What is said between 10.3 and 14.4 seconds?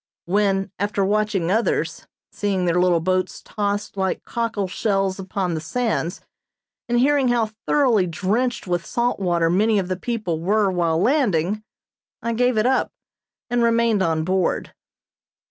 were while landing, I gave it up, and remained on